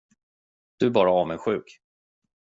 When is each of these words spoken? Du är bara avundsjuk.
Du 0.77 0.85
är 0.85 0.89
bara 0.91 1.11
avundsjuk. 1.11 1.79